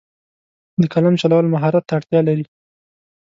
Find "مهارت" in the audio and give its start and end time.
1.53-1.83